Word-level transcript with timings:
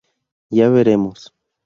Ya 0.49 0.67
veremos. 0.71 1.31